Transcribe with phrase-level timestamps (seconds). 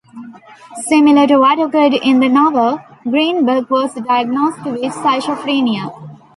[0.87, 5.91] Similar to what occurred in the novel, Greenberg was diagnosed with schizophrenia.